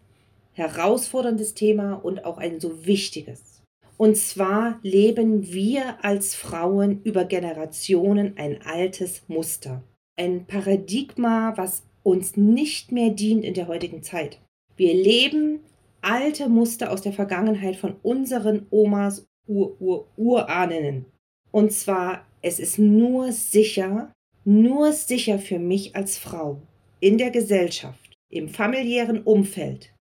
herausforderndes 0.53 1.55
Thema 1.55 1.95
und 1.95 2.25
auch 2.25 2.39
ein 2.39 2.61
so 2.61 2.87
wichtiges. 2.87 3.63
Und 3.97 4.17
zwar 4.17 4.79
leben 4.83 5.53
wir 5.53 6.05
als 6.05 6.35
Frauen 6.35 7.03
über 7.03 7.25
Generationen 7.25 8.37
ein 8.37 8.63
altes 8.63 9.23
Muster, 9.29 9.83
ein 10.17 10.47
Paradigma, 10.47 11.55
was 11.57 11.83
uns 12.03 12.37
nicht 12.37 12.93
mehr 12.93 13.11
dient 13.11 13.45
in 13.45 13.55
der 13.55 13.69
heutigen 13.69 14.03
Zeit. 14.03 14.39
Wir 14.77 14.95
leben 14.95 15.61
alte 16.01 16.49
Muster 16.49 16.91
aus 16.91 17.03
der 17.03 17.13
Vergangenheit 17.13 17.77
von 17.77 17.97
unseren 18.03 18.67
Omas, 18.71 19.27
Ur-Ur-Urahninnen. 19.47 21.07
Und 21.51 21.73
zwar, 21.73 22.27
es 22.43 22.59
ist 22.59 22.79
nur 22.79 23.33
sicher, 23.33 24.13
nur 24.45 24.93
sicher 24.93 25.39
für 25.39 25.59
mich 25.59 25.97
als 25.97 26.17
Frau 26.17 26.61
in 27.01 27.19
der 27.19 27.31
Gesellschaft, 27.31 28.17
im 28.31 28.49
familiären 28.49 29.23
Umfeld, 29.23 29.93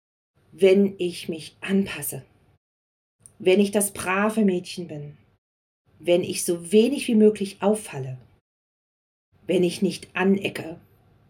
wenn 0.53 0.95
ich 0.99 1.29
mich 1.29 1.57
anpasse, 1.61 2.25
wenn 3.39 3.61
ich 3.61 3.71
das 3.71 3.93
brave 3.93 4.45
Mädchen 4.45 4.89
bin, 4.89 5.17
wenn 5.99 6.23
ich 6.23 6.45
so 6.45 6.71
wenig 6.71 7.09
wie 7.09 7.15
möglich 7.15 7.59
auffalle, 7.61 8.19
wenn 9.47 9.65
ich 9.65 9.83
nicht 9.83 10.09
anecke 10.15 10.79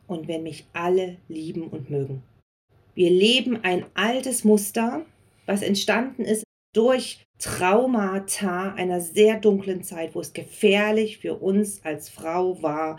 und 0.08 0.26
wenn 0.26 0.42
mich 0.42 0.66
alle 0.72 1.18
lieben 1.28 1.68
und 1.68 1.90
mögen. 1.90 2.22
Wir 2.94 3.10
leben 3.10 3.62
ein 3.62 3.84
altes 3.94 4.42
Muster, 4.42 5.06
was 5.46 5.62
entstanden 5.62 6.24
ist 6.24 6.42
durch 6.74 7.24
Traumata 7.38 8.74
einer 8.74 9.00
sehr 9.00 9.38
dunklen 9.38 9.84
Zeit, 9.84 10.14
wo 10.14 10.20
es 10.20 10.32
gefährlich 10.32 11.18
für 11.18 11.34
uns 11.36 11.84
als 11.84 12.08
Frau 12.08 12.60
war, 12.62 12.98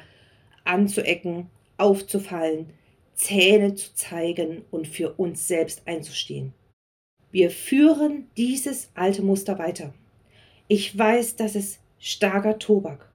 anzuecken, 0.63 1.47
aufzufallen, 1.77 2.69
Zähne 3.13 3.75
zu 3.75 3.93
zeigen 3.95 4.63
und 4.71 4.87
für 4.87 5.13
uns 5.15 5.47
selbst 5.47 5.81
einzustehen. 5.85 6.53
Wir 7.31 7.51
führen 7.51 8.27
dieses 8.37 8.89
alte 8.93 9.21
Muster 9.21 9.59
weiter. 9.59 9.93
Ich 10.67 10.97
weiß, 10.97 11.35
dass 11.35 11.55
es 11.55 11.79
starker 11.99 12.57
Tobak. 12.59 13.11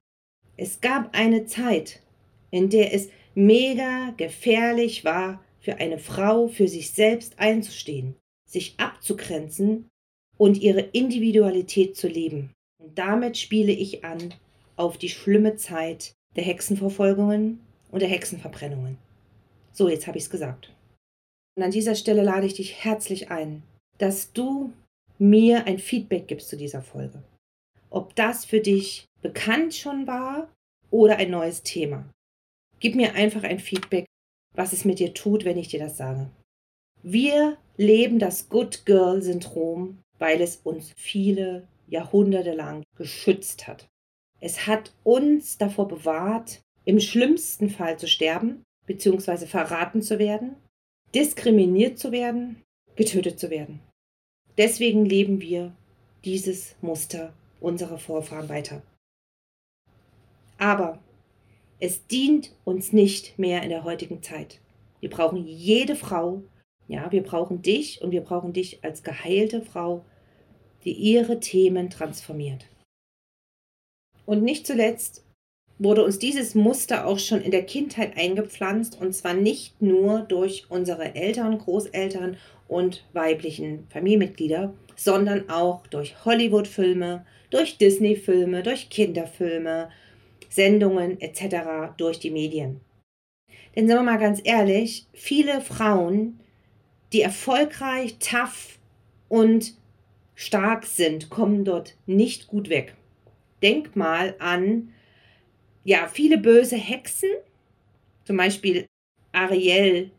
Es 0.57 0.79
gab 0.79 1.15
eine 1.15 1.45
Zeit, 1.45 2.01
in 2.51 2.69
der 2.69 2.93
es 2.93 3.09
mega 3.35 4.13
gefährlich 4.17 5.05
war, 5.05 5.43
für 5.59 5.77
eine 5.77 5.97
Frau 5.97 6.47
für 6.47 6.67
sich 6.67 6.91
selbst 6.91 7.39
einzustehen, 7.39 8.15
sich 8.47 8.75
abzugrenzen 8.77 9.89
und 10.37 10.61
ihre 10.61 10.81
Individualität 10.81 11.95
zu 11.95 12.07
leben. 12.07 12.51
Und 12.81 12.97
damit 12.97 13.37
spiele 13.37 13.71
ich 13.71 14.05
an 14.05 14.33
auf 14.75 14.97
die 14.97 15.09
schlimme 15.09 15.55
Zeit 15.55 16.13
der 16.35 16.43
Hexenverfolgungen 16.43 17.59
und 17.91 18.01
der 18.01 18.09
Hexenverbrennungen. 18.09 18.97
So, 19.71 19.89
jetzt 19.89 20.07
habe 20.07 20.17
ich 20.17 20.25
es 20.25 20.29
gesagt. 20.29 20.71
Und 21.57 21.63
an 21.63 21.71
dieser 21.71 21.95
Stelle 21.95 22.23
lade 22.23 22.45
ich 22.45 22.53
dich 22.53 22.83
herzlich 22.83 23.31
ein, 23.31 23.63
dass 23.97 24.33
du 24.33 24.71
mir 25.17 25.65
ein 25.65 25.79
Feedback 25.79 26.27
gibst 26.27 26.49
zu 26.49 26.57
dieser 26.57 26.81
Folge. 26.81 27.23
Ob 27.89 28.15
das 28.15 28.45
für 28.45 28.59
dich 28.59 29.05
bekannt 29.21 29.73
schon 29.73 30.05
war 30.05 30.49
oder 30.91 31.17
ein 31.17 31.31
neues 31.31 31.63
Thema. 31.63 32.05
Gib 32.79 32.95
mir 32.95 33.13
einfach 33.13 33.43
ein 33.43 33.59
Feedback, 33.59 34.05
was 34.53 34.73
es 34.73 34.85
mit 34.85 34.99
dir 34.99 35.13
tut, 35.13 35.45
wenn 35.45 35.57
ich 35.57 35.69
dir 35.69 35.79
das 35.79 35.97
sage. 35.97 36.29
Wir 37.03 37.57
leben 37.77 38.19
das 38.19 38.49
Good 38.49 38.85
Girl 38.85 39.21
Syndrom 39.21 39.99
weil 40.19 40.41
es 40.41 40.57
uns 40.57 40.91
viele 40.95 41.67
Jahrhunderte 41.87 42.53
lang 42.53 42.83
geschützt 42.95 43.67
hat. 43.67 43.87
Es 44.39 44.67
hat 44.67 44.93
uns 45.03 45.57
davor 45.57 45.87
bewahrt, 45.87 46.61
im 46.85 46.99
schlimmsten 46.99 47.69
Fall 47.69 47.97
zu 47.97 48.07
sterben, 48.07 48.63
beziehungsweise 48.85 49.47
verraten 49.47 50.01
zu 50.01 50.19
werden, 50.19 50.55
diskriminiert 51.13 51.97
zu 51.97 52.11
werden, 52.11 52.61
getötet 52.95 53.39
zu 53.39 53.49
werden. 53.49 53.79
Deswegen 54.57 55.05
leben 55.05 55.41
wir 55.41 55.75
dieses 56.23 56.75
Muster 56.81 57.33
unserer 57.59 57.97
Vorfahren 57.97 58.49
weiter. 58.49 58.83
Aber 60.57 60.99
es 61.79 62.07
dient 62.07 62.51
uns 62.63 62.93
nicht 62.93 63.37
mehr 63.37 63.63
in 63.63 63.69
der 63.69 63.83
heutigen 63.83 64.23
Zeit. 64.23 64.59
Wir 64.99 65.09
brauchen 65.09 65.45
jede 65.45 65.95
Frau, 65.95 66.43
ja, 66.87 67.11
wir 67.11 67.23
brauchen 67.23 67.61
dich 67.61 68.01
und 68.01 68.11
wir 68.11 68.21
brauchen 68.21 68.53
dich 68.53 68.83
als 68.83 69.03
geheilte 69.03 69.61
Frau, 69.61 70.05
die 70.83 70.93
ihre 70.93 71.39
Themen 71.39 71.89
transformiert. 71.89 72.65
Und 74.25 74.43
nicht 74.43 74.65
zuletzt 74.65 75.23
wurde 75.77 76.03
uns 76.03 76.19
dieses 76.19 76.55
Muster 76.55 77.05
auch 77.05 77.19
schon 77.19 77.41
in 77.41 77.51
der 77.51 77.65
Kindheit 77.65 78.17
eingepflanzt 78.17 78.99
und 78.99 79.13
zwar 79.13 79.33
nicht 79.33 79.81
nur 79.81 80.21
durch 80.21 80.65
unsere 80.69 81.15
Eltern, 81.15 81.57
Großeltern 81.57 82.37
und 82.67 83.03
weiblichen 83.13 83.87
Familienmitglieder, 83.89 84.73
sondern 84.95 85.49
auch 85.49 85.85
durch 85.87 86.23
Hollywood-Filme, 86.23 87.25
durch 87.49 87.77
Disney-Filme, 87.77 88.63
durch 88.63 88.89
Kinderfilme, 88.89 89.89
Sendungen 90.55 91.19
etc., 91.21 91.93
durch 91.97 92.19
die 92.19 92.31
Medien. 92.31 92.81
Denn 93.75 93.87
sagen 93.87 94.05
wir 94.05 94.11
mal 94.11 94.19
ganz 94.19 94.41
ehrlich, 94.43 95.05
viele 95.13 95.61
Frauen 95.61 96.39
die 97.13 97.21
erfolgreich, 97.21 98.17
tough 98.19 98.77
und 99.29 99.73
stark 100.33 100.85
sind, 100.85 101.29
kommen 101.29 101.63
dort 101.63 101.95
nicht 102.05 102.47
gut 102.47 102.67
weg. 102.69 102.95
Denk 103.61 103.95
mal 103.95 104.35
an, 104.39 104.93
ja, 105.85 106.09
viele 106.11 106.37
böse 106.37 106.75
Hexen, 106.75 107.29
zum 108.25 108.37
Beispiel 108.37 108.85
Ariel, 109.31 110.11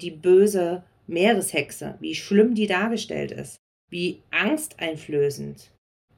die 0.00 0.10
böse 0.10 0.82
Meereshexe, 1.06 1.96
wie 2.00 2.14
schlimm 2.14 2.54
die 2.54 2.66
dargestellt 2.66 3.30
ist, 3.30 3.56
wie 3.90 4.22
angsteinflößend. 4.30 5.70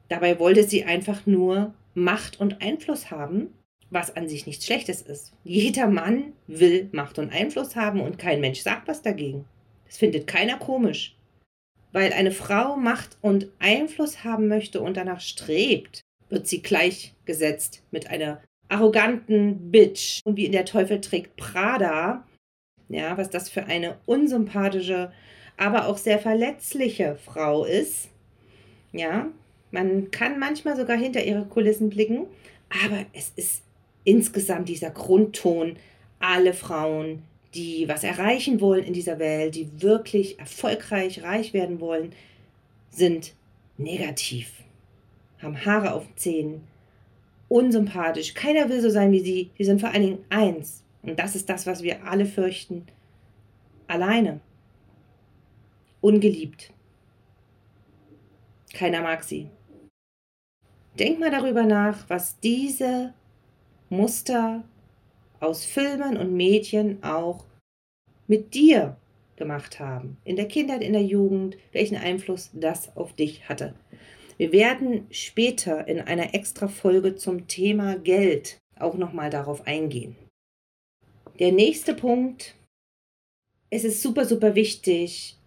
Dabei 0.09 0.39
wollte 0.39 0.63
sie 0.63 0.83
einfach 0.83 1.25
nur 1.25 1.73
Macht 1.93 2.39
und 2.39 2.61
Einfluss 2.61 3.11
haben, 3.11 3.53
was 3.93 4.15
an 4.15 4.27
sich 4.27 4.45
nichts 4.45 4.65
Schlechtes 4.65 5.01
ist. 5.01 5.33
Jeder 5.43 5.87
Mann 5.87 6.33
will 6.47 6.89
Macht 6.91 7.19
und 7.19 7.31
Einfluss 7.31 7.75
haben 7.75 8.01
und 8.01 8.17
kein 8.17 8.41
Mensch 8.41 8.61
sagt 8.61 8.87
was 8.87 9.01
dagegen. 9.01 9.45
Das 9.85 9.97
findet 9.97 10.27
keiner 10.27 10.57
komisch. 10.57 11.15
Weil 11.91 12.11
eine 12.13 12.31
Frau 12.31 12.75
Macht 12.75 13.17
und 13.21 13.49
Einfluss 13.59 14.23
haben 14.23 14.47
möchte 14.47 14.81
und 14.81 14.97
danach 14.97 15.21
strebt, 15.21 16.01
wird 16.29 16.47
sie 16.47 16.61
gleichgesetzt 16.61 17.83
mit 17.91 18.07
einer 18.07 18.41
arroganten 18.69 19.71
Bitch. 19.71 20.19
Und 20.25 20.37
wie 20.37 20.45
in 20.45 20.51
der 20.51 20.65
Teufel 20.65 20.99
trägt 20.99 21.35
Prada, 21.35 22.25
ja, 22.89 23.17
was 23.17 23.29
das 23.29 23.49
für 23.49 23.65
eine 23.65 23.97
unsympathische, 24.05 25.11
aber 25.57 25.87
auch 25.87 25.97
sehr 25.97 26.19
verletzliche 26.19 27.15
Frau 27.23 27.65
ist. 27.65 28.09
Ja, 28.91 29.27
man 29.71 30.11
kann 30.11 30.39
manchmal 30.39 30.75
sogar 30.75 30.97
hinter 30.97 31.23
ihre 31.23 31.45
Kulissen 31.45 31.89
blicken, 31.89 32.25
aber 32.85 33.05
es 33.13 33.31
ist 33.35 33.63
insgesamt 34.03 34.69
dieser 34.69 34.91
Grundton, 34.91 35.77
alle 36.19 36.53
Frauen 36.53 37.23
die 37.53 37.87
was 37.87 38.03
erreichen 38.03 38.61
wollen 38.61 38.83
in 38.83 38.93
dieser 38.93 39.19
Welt, 39.19 39.55
die 39.55 39.81
wirklich 39.81 40.39
erfolgreich 40.39 41.23
reich 41.23 41.53
werden 41.53 41.79
wollen, 41.79 42.13
sind 42.89 43.33
negativ, 43.77 44.63
haben 45.41 45.65
Haare 45.65 45.93
auf 45.93 46.05
den 46.05 46.17
Zähnen, 46.17 46.63
unsympathisch, 47.49 48.33
keiner 48.33 48.69
will 48.69 48.81
so 48.81 48.89
sein 48.89 49.11
wie 49.11 49.19
sie, 49.19 49.51
die 49.57 49.63
sind 49.63 49.79
vor 49.79 49.89
allen 49.89 50.01
Dingen 50.01 50.25
eins. 50.29 50.83
Und 51.03 51.19
das 51.19 51.35
ist 51.35 51.49
das, 51.49 51.67
was 51.67 51.83
wir 51.83 52.05
alle 52.05 52.25
fürchten. 52.25 52.87
Alleine. 53.87 54.39
Ungeliebt. 55.99 56.71
Keiner 58.73 59.01
mag 59.01 59.23
sie. 59.23 59.47
Denk 60.97 61.19
mal 61.19 61.29
darüber 61.29 61.63
nach, 61.63 62.09
was 62.09 62.39
diese 62.39 63.13
Muster 63.93 64.63
aus 65.39 65.65
Filmen 65.65 66.17
und 66.17 66.35
Medien 66.35 67.03
auch 67.03 67.45
mit 68.27 68.53
dir 68.53 68.97
gemacht 69.35 69.79
haben. 69.79 70.17
In 70.23 70.35
der 70.35 70.47
Kindheit, 70.47 70.81
in 70.81 70.93
der 70.93 71.03
Jugend, 71.03 71.57
welchen 71.71 71.97
Einfluss 71.97 72.49
das 72.53 72.95
auf 72.95 73.13
dich 73.13 73.47
hatte. 73.49 73.75
Wir 74.37 74.51
werden 74.51 75.07
später 75.11 75.87
in 75.87 75.99
einer 76.01 76.33
extra 76.33 76.67
Folge 76.67 77.15
zum 77.15 77.47
Thema 77.47 77.95
Geld 77.97 78.57
auch 78.79 78.95
nochmal 78.95 79.29
darauf 79.29 79.67
eingehen. 79.67 80.15
Der 81.39 81.51
nächste 81.51 81.93
Punkt. 81.93 82.55
Es 83.69 83.83
ist 83.83 84.01
super, 84.01 84.25
super 84.25 84.53
wichtig, 84.53 85.37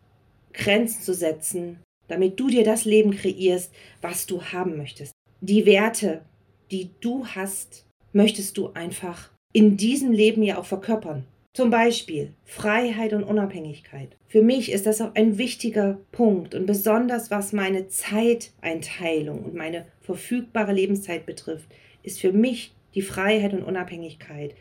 Grenzen 0.53 1.03
zu 1.03 1.15
setzen, 1.15 1.79
damit 2.09 2.39
du 2.41 2.49
dir 2.49 2.65
das 2.65 2.85
Leben 2.85 3.13
kreierst, 3.13 3.73
was 4.01 4.27
du 4.27 4.43
haben 4.43 4.77
möchtest. 4.77 5.13
Die 5.41 5.65
Werte, 5.65 6.25
die 6.73 6.91
du 7.01 7.25
hast, 7.27 7.86
möchtest 8.17 8.57
du 8.57 8.71
einfach 8.73 9.31
in 9.53 9.77
diesem 9.77 10.11
Leben 10.11 10.43
ja 10.43 10.59
auch 10.59 10.65
verkörpern. 10.65 11.25
Zum 11.53 11.69
Beispiel 11.71 12.33
Freiheit 12.45 13.13
und 13.13 13.25
Unabhängigkeit. 13.25 14.17
Für 14.27 14.43
mich 14.43 14.73
ist 14.73 14.87
das 14.87 15.03
auch 15.03 15.15
ein 15.15 15.37
wichtiger 15.37 15.99
Punkt 16.13 16.55
und 16.55 16.67
besonders 16.67 17.31
was 17.31 17.53
meine 17.53 17.89
Zeiteinteilung 17.89 19.45
und 19.45 19.55
meine 19.55 19.85
verfügbare 20.01 20.73
Lebenszeit 20.73 21.27
betrifft, 21.27 21.69
ist 22.03 22.21
für 22.21 22.33
mich 22.33 22.75
die 22.95 23.03
Freiheit 23.03 23.53
und 23.53 23.63
Unabhängigkeit 23.63 24.55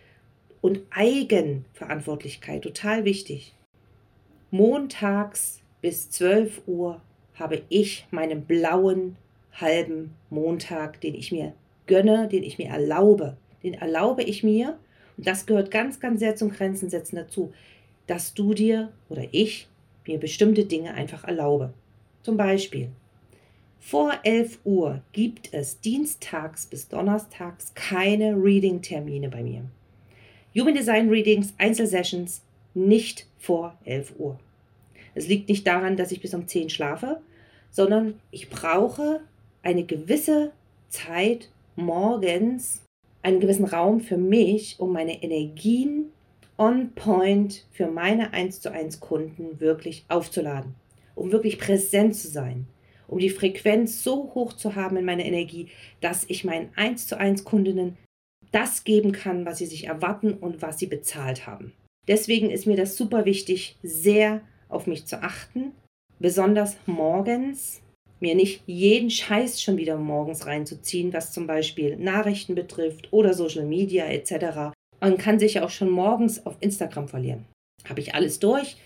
und 0.60 0.82
Eigenverantwortlichkeit 0.90 2.62
total 2.62 3.06
wichtig. 3.06 3.54
Montags 4.52 5.62
bis 5.82 6.10
12 6.10 6.64
Uhr 6.68 7.02
habe 7.36 7.62
ich 7.70 8.06
meinen 8.12 8.46
blauen 8.46 9.16
halben 9.54 10.14
Montag, 10.30 11.00
den 11.00 11.16
ich 11.16 11.32
mir 11.32 11.54
gönne, 11.88 12.28
den 12.28 12.44
ich 12.44 12.58
mir 12.58 12.68
erlaube. 12.68 13.38
Den 13.66 13.74
erlaube 13.74 14.24
ich 14.24 14.44
mir 14.44 14.78
und 15.18 15.28
das 15.28 15.46
gehört 15.46 15.72
ganz, 15.72 16.00
ganz 16.00 16.20
sehr 16.20 16.36
zum 16.36 16.52
Grenzen 16.52 16.90
setzen 16.90 17.18
dazu, 17.18 17.52
dass 18.08 18.34
du 18.34 18.54
dir 18.54 18.92
oder 19.10 19.24
ich 19.32 19.68
mir 20.08 20.20
bestimmte 20.20 20.66
Dinge 20.66 20.94
einfach 20.94 21.24
erlaube. 21.24 21.74
Zum 22.22 22.38
Beispiel, 22.38 22.90
vor 23.80 24.14
11 24.24 24.60
Uhr 24.64 25.02
gibt 25.14 25.54
es 25.54 25.80
dienstags 25.80 26.66
bis 26.68 26.88
donnerstags 26.88 27.74
keine 27.76 28.36
Reading-Termine 28.36 29.30
bei 29.30 29.44
mir. 29.44 29.64
Human 30.56 30.74
Design 30.74 31.10
Readings, 31.10 31.54
Einzelsessions 31.58 32.42
nicht 32.74 33.28
vor 33.38 33.78
11 33.86 34.14
Uhr. 34.18 34.40
Es 35.14 35.28
liegt 35.28 35.50
nicht 35.50 35.66
daran, 35.66 35.98
dass 35.98 36.12
ich 36.12 36.22
bis 36.22 36.34
um 36.34 36.48
10 36.48 36.70
schlafe, 36.70 37.22
sondern 37.72 38.20
ich 38.32 38.50
brauche 38.50 39.22
eine 39.64 39.84
gewisse 39.84 40.52
Zeit 40.90 41.50
morgens, 41.76 42.82
einen 43.26 43.40
gewissen 43.40 43.66
Raum 43.66 44.02
für 44.02 44.18
mich, 44.18 44.80
um 44.80 44.94
meine 44.94 45.24
Energien 45.24 46.12
on 46.58 46.92
point 46.94 47.66
für 47.72 47.88
meine 47.88 48.34
1 48.34 48.62
zu 48.62 48.72
1 48.72 49.00
Kunden 49.00 49.60
wirklich 49.60 50.06
aufzuladen, 50.10 50.76
um 51.16 51.32
wirklich 51.32 51.58
präsent 51.58 52.16
zu 52.16 52.28
sein, 52.28 52.68
um 53.08 53.18
die 53.18 53.32
Frequenz 53.32 54.04
so 54.04 54.32
hoch 54.36 54.54
zu 54.54 54.76
haben 54.76 54.96
in 54.98 55.06
meiner 55.06 55.26
Energie, 55.26 55.70
dass 56.02 56.26
ich 56.30 56.46
meinen 56.46 56.70
1 56.76 57.08
zu 57.08 57.18
1 57.18 57.44
Kundinnen 57.46 57.98
das 58.52 58.84
geben 58.84 59.12
kann, 59.12 59.44
was 59.46 59.58
sie 59.58 59.66
sich 59.66 59.88
erwarten 59.88 60.34
und 60.34 60.62
was 60.62 60.78
sie 60.78 60.88
bezahlt 60.88 61.48
haben. 61.48 61.74
Deswegen 62.08 62.52
ist 62.52 62.68
mir 62.68 62.78
das 62.78 62.96
super 62.96 63.26
wichtig, 63.26 63.76
sehr 63.82 64.42
auf 64.70 64.86
mich 64.86 65.08
zu 65.08 65.24
achten, 65.24 65.72
besonders 66.20 66.78
morgens, 66.86 67.82
mir 68.20 68.36
nicht 68.36 68.64
jeden 68.66 69.10
Scheiß 69.10 69.62
schon 69.62 69.78
wieder 69.78 69.98
morgens 69.98 70.46
reinzuziehen, 70.46 71.14
was 71.14 71.32
zum 71.32 71.48
Beispiel 71.48 71.98
Nachrichten 71.98 72.56
betrifft 72.56 73.12
oder 73.12 73.34
Social 73.34 73.66
Media 73.66 74.06
etc. 74.06 74.76
Man 75.00 75.18
kann 75.18 75.40
sich 75.40 75.56
ja 75.56 75.66
auch 75.66 75.70
schon 75.70 75.90
morgens 75.90 76.46
auf 76.46 76.56
Instagram 76.60 77.08
verlieren. 77.08 77.46
Habe 77.88 78.00
ich 78.00 78.16
alles 78.16 78.40
durch. 78.40 78.78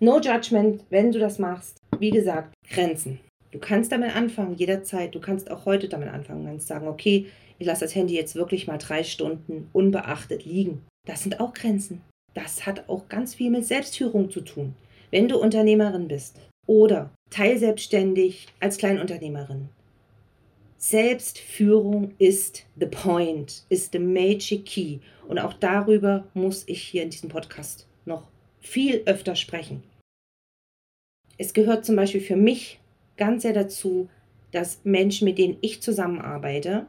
No 0.00 0.20
judgment, 0.20 0.82
wenn 0.90 1.12
du 1.12 1.18
das 1.18 1.38
machst. 1.38 1.76
Wie 1.98 2.10
gesagt, 2.10 2.54
Grenzen. 2.68 3.20
Du 3.52 3.58
kannst 3.58 3.92
damit 3.92 4.16
anfangen, 4.16 4.56
jederzeit. 4.56 5.14
Du 5.14 5.20
kannst 5.20 5.50
auch 5.50 5.64
heute 5.66 5.88
damit 5.88 6.08
anfangen. 6.08 6.42
Du 6.42 6.48
kannst 6.48 6.68
sagen, 6.68 6.88
okay, 6.88 7.26
ich 7.58 7.66
lasse 7.66 7.84
das 7.84 7.94
Handy 7.94 8.14
jetzt 8.14 8.34
wirklich 8.34 8.66
mal 8.66 8.78
drei 8.78 9.04
Stunden 9.04 9.68
unbeachtet 9.72 10.44
liegen. 10.44 10.82
Das 11.06 11.22
sind 11.22 11.38
auch 11.38 11.52
Grenzen. 11.52 12.00
Das 12.34 12.66
hat 12.66 12.88
auch 12.88 13.08
ganz 13.08 13.34
viel 13.34 13.50
mit 13.50 13.66
Selbstführung 13.66 14.30
zu 14.30 14.40
tun. 14.40 14.74
Wenn 15.10 15.28
du 15.28 15.38
Unternehmerin 15.38 16.08
bist 16.08 16.40
oder 16.66 17.10
teilselbstständig 17.30 18.48
als 18.60 18.78
Kleinunternehmerin. 18.78 19.68
Selbstführung 20.78 22.12
ist 22.18 22.64
the 22.78 22.86
point, 22.86 23.64
ist 23.68 23.92
the 23.92 24.00
magic 24.00 24.66
key. 24.66 24.98
Und 25.28 25.38
auch 25.38 25.54
darüber 25.54 26.26
muss 26.34 26.64
ich 26.66 26.82
hier 26.82 27.04
in 27.04 27.10
diesem 27.10 27.28
Podcast 27.28 27.86
noch 28.04 28.26
viel 28.58 29.02
öfter 29.06 29.36
sprechen. 29.36 29.82
Es 31.38 31.54
gehört 31.54 31.84
zum 31.84 31.96
Beispiel 31.96 32.20
für 32.20 32.36
mich 32.36 32.80
ganz 33.16 33.42
sehr 33.42 33.52
dazu, 33.52 34.08
dass 34.50 34.80
Menschen, 34.84 35.24
mit 35.24 35.38
denen 35.38 35.56
ich 35.60 35.82
zusammenarbeite, 35.82 36.86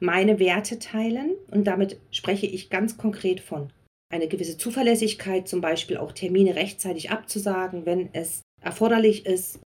meine 0.00 0.38
Werte 0.38 0.78
teilen. 0.78 1.32
Und 1.50 1.64
damit 1.64 1.98
spreche 2.10 2.46
ich 2.46 2.70
ganz 2.70 2.96
konkret 2.96 3.40
von 3.40 3.72
eine 4.12 4.28
gewisse 4.28 4.56
Zuverlässigkeit, 4.56 5.48
zum 5.48 5.60
Beispiel 5.60 5.96
auch 5.96 6.12
Termine 6.12 6.54
rechtzeitig 6.54 7.10
abzusagen, 7.10 7.84
wenn 7.84 8.10
es 8.12 8.42
erforderlich 8.64 9.26
ist. 9.26 9.60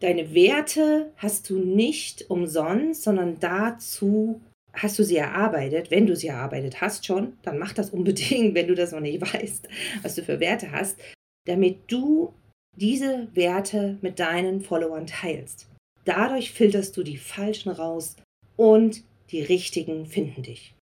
Deine 0.00 0.34
Werte 0.34 1.12
hast 1.16 1.48
du 1.48 1.58
nicht 1.58 2.28
umsonst, 2.28 3.02
sondern 3.04 3.38
dazu 3.38 4.40
hast 4.72 4.98
du 4.98 5.04
sie 5.04 5.16
erarbeitet. 5.16 5.90
Wenn 5.90 6.06
du 6.06 6.16
sie 6.16 6.28
erarbeitet 6.28 6.80
hast 6.80 7.06
schon, 7.06 7.36
dann 7.42 7.58
mach 7.58 7.72
das 7.72 7.90
unbedingt, 7.90 8.54
wenn 8.54 8.66
du 8.66 8.74
das 8.74 8.92
noch 8.92 9.00
nicht 9.00 9.20
weißt, 9.20 9.68
was 10.02 10.14
du 10.14 10.22
für 10.22 10.40
Werte 10.40 10.72
hast, 10.72 10.98
damit 11.46 11.90
du 11.90 12.32
diese 12.76 13.28
Werte 13.34 13.98
mit 14.00 14.18
deinen 14.18 14.60
Followern 14.60 15.06
teilst. 15.06 15.68
Dadurch 16.04 16.52
filterst 16.52 16.96
du 16.96 17.02
die 17.02 17.18
falschen 17.18 17.70
raus 17.70 18.16
und 18.56 19.04
die 19.30 19.42
richtigen 19.42 20.06
finden 20.06 20.42
dich. 20.42 20.74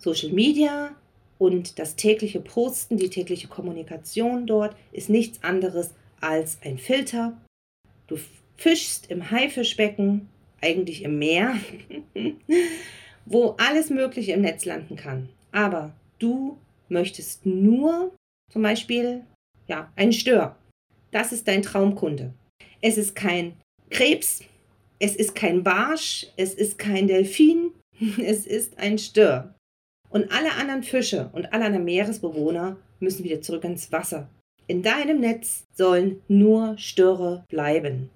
Social 0.00 0.30
Media 0.30 0.96
und 1.38 1.78
das 1.78 1.96
tägliche 1.96 2.40
Posten, 2.40 2.96
die 2.96 3.10
tägliche 3.10 3.48
Kommunikation 3.48 4.46
dort 4.46 4.76
ist 4.92 5.10
nichts 5.10 5.42
anderes 5.42 5.94
als 6.24 6.58
ein 6.62 6.78
Filter. 6.78 7.36
Du 8.06 8.18
fischst 8.56 9.10
im 9.10 9.30
Haifischbecken, 9.30 10.28
eigentlich 10.60 11.02
im 11.02 11.18
Meer, 11.18 11.56
wo 13.26 13.50
alles 13.58 13.90
Mögliche 13.90 14.32
im 14.32 14.40
Netz 14.40 14.64
landen 14.64 14.96
kann. 14.96 15.28
Aber 15.52 15.92
du 16.18 16.58
möchtest 16.88 17.44
nur 17.46 18.14
zum 18.50 18.62
Beispiel 18.62 19.24
ja, 19.66 19.92
einen 19.96 20.12
Stör. 20.12 20.56
Das 21.10 21.32
ist 21.32 21.46
dein 21.46 21.62
Traumkunde. 21.62 22.32
Es 22.80 22.98
ist 22.98 23.14
kein 23.14 23.54
Krebs, 23.90 24.42
es 24.98 25.16
ist 25.16 25.34
kein 25.34 25.62
Barsch, 25.62 26.26
es 26.36 26.54
ist 26.54 26.78
kein 26.78 27.06
Delfin, 27.06 27.72
es 28.18 28.46
ist 28.46 28.78
ein 28.78 28.98
Stör. 28.98 29.54
Und 30.10 30.30
alle 30.32 30.52
anderen 30.52 30.82
Fische 30.82 31.30
und 31.32 31.52
alle 31.52 31.64
anderen 31.64 31.84
Meeresbewohner 31.84 32.76
müssen 33.00 33.24
wieder 33.24 33.40
zurück 33.40 33.64
ins 33.64 33.90
Wasser. 33.90 34.28
In 34.66 34.82
deinem 34.82 35.20
Netz 35.20 35.66
sollen 35.74 36.22
nur 36.26 36.78
Störe 36.78 37.44
bleiben. 37.48 38.10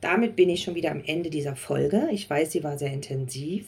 Damit 0.00 0.36
bin 0.36 0.48
ich 0.48 0.62
schon 0.62 0.74
wieder 0.74 0.90
am 0.90 1.04
Ende 1.04 1.28
dieser 1.28 1.56
Folge. 1.56 2.08
Ich 2.12 2.30
weiß, 2.30 2.52
sie 2.52 2.64
war 2.64 2.78
sehr 2.78 2.92
intensiv 2.92 3.66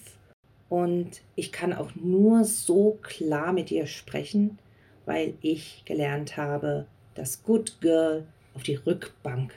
und 0.70 1.20
ich 1.34 1.52
kann 1.52 1.74
auch 1.74 1.94
nur 1.96 2.44
so 2.44 2.98
klar 3.02 3.52
mit 3.52 3.68
dir 3.68 3.86
sprechen, 3.86 4.58
weil 5.04 5.34
ich 5.42 5.82
gelernt 5.84 6.36
habe, 6.36 6.86
das 7.14 7.42
Good 7.42 7.80
Girl 7.80 8.26
auf 8.54 8.62
die 8.62 8.76
Rückbank 8.76 9.52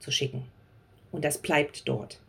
zu 0.00 0.10
schicken. 0.10 0.44
Und 1.12 1.24
das 1.24 1.38
bleibt 1.38 1.86
dort. 1.86 2.20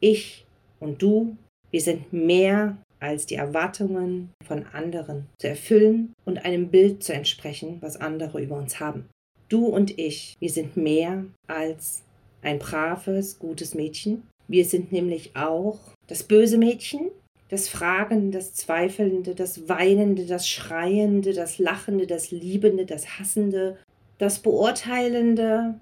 Ich 0.00 0.46
und 0.80 1.00
du, 1.00 1.36
wir 1.70 1.80
sind 1.80 2.12
mehr 2.12 2.76
als 3.04 3.26
die 3.26 3.34
Erwartungen 3.34 4.30
von 4.44 4.64
anderen 4.72 5.26
zu 5.38 5.48
erfüllen 5.48 6.14
und 6.24 6.44
einem 6.44 6.68
Bild 6.68 7.02
zu 7.02 7.12
entsprechen, 7.12 7.78
was 7.80 8.00
andere 8.00 8.42
über 8.42 8.56
uns 8.56 8.80
haben. 8.80 9.08
Du 9.48 9.66
und 9.66 9.98
ich, 9.98 10.36
wir 10.40 10.50
sind 10.50 10.76
mehr 10.76 11.24
als 11.46 12.02
ein 12.42 12.58
braves, 12.58 13.38
gutes 13.38 13.74
Mädchen. 13.74 14.22
Wir 14.48 14.64
sind 14.64 14.92
nämlich 14.92 15.36
auch 15.36 15.78
das 16.06 16.22
böse 16.22 16.58
Mädchen, 16.58 17.10
das 17.48 17.68
Fragende, 17.68 18.38
das 18.38 18.54
Zweifelnde, 18.54 19.34
das 19.34 19.68
Weinende, 19.68 20.26
das 20.26 20.48
Schreiende, 20.48 21.32
das 21.34 21.58
Lachende, 21.58 22.06
das 22.06 22.30
Liebende, 22.30 22.86
das 22.86 23.18
Hassende, 23.18 23.78
das 24.18 24.38
Beurteilende, 24.40 25.74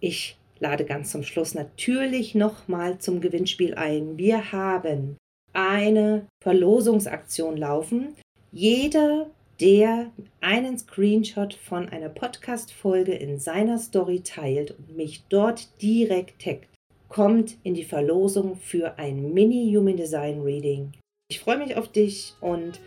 Ich 0.00 0.36
lade 0.58 0.84
ganz 0.84 1.10
zum 1.10 1.22
Schluss 1.22 1.54
natürlich 1.54 2.34
nochmal 2.34 2.98
zum 2.98 3.20
Gewinnspiel 3.20 3.74
ein. 3.74 4.18
Wir 4.18 4.52
haben 4.52 5.16
eine 5.52 6.26
Verlosungsaktion 6.42 7.56
laufen. 7.56 8.14
Jeder, 8.52 9.30
der 9.60 10.10
einen 10.40 10.78
Screenshot 10.78 11.54
von 11.54 11.88
einer 11.88 12.08
Podcast-Folge 12.08 13.14
in 13.14 13.38
seiner 13.38 13.78
Story 13.78 14.20
teilt 14.20 14.72
und 14.72 14.96
mich 14.96 15.22
dort 15.28 15.80
direkt 15.80 16.42
taggt, 16.42 16.73
kommt 17.08 17.56
in 17.62 17.74
die 17.74 17.84
Verlosung 17.84 18.56
für 18.56 18.98
ein 18.98 19.32
Mini-Human 19.32 19.96
Design 19.96 20.40
Reading. 20.42 20.92
Ich 21.28 21.40
freue 21.40 21.58
mich 21.58 21.76
auf 21.76 21.88
dich 21.88 22.34
und 22.40 22.80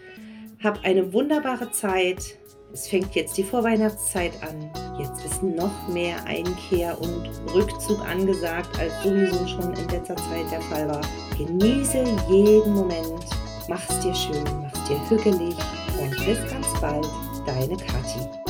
habe 0.63 0.79
eine 0.83 1.13
wunderbare 1.13 1.71
Zeit. 1.71 2.37
Es 2.73 2.87
fängt 2.87 3.15
jetzt 3.15 3.37
die 3.37 3.43
Vorweihnachtszeit 3.43 4.33
an. 4.43 4.69
Jetzt 4.99 5.23
ist 5.25 5.41
noch 5.43 5.87
mehr 5.87 6.23
Einkehr 6.25 6.99
und 6.99 7.29
Rückzug 7.53 7.99
angesagt, 8.07 8.77
als 8.79 8.91
sowieso 9.03 9.47
schon 9.47 9.73
in 9.73 9.87
letzter 9.89 10.15
Zeit 10.17 10.51
der 10.51 10.61
Fall 10.61 10.87
war. 10.87 11.01
Genieße 11.37 12.03
jeden 12.29 12.73
Moment, 12.73 13.25
mach's 13.67 13.99
dir 14.01 14.13
schön, 14.13 14.43
mach's 14.61 14.83
dir 14.87 15.09
hügelig 15.09 15.55
und 16.01 16.11
bis 16.25 16.39
ganz 16.51 16.67
bald, 16.81 17.07
deine 17.45 17.77
Kathi. 17.77 18.46